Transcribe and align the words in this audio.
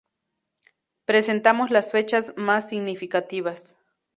Presentamos 1.05 1.69
las 1.69 1.91
fechas 1.91 2.33
más 2.35 2.67
significativas. 2.69 3.75